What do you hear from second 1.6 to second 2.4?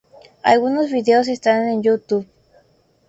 en YouTube.